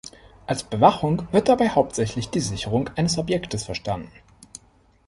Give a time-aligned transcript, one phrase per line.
[0.47, 4.11] Als Bewachung wird dabei hauptsächlich die Sicherung eines Objektes verstanden.